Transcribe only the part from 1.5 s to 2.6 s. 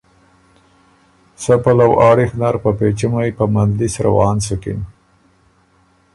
پلؤ آړِخ نر